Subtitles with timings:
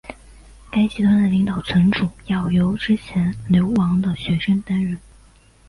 [0.71, 4.97] 该集团的领导层主要由之前流亡的学生担任。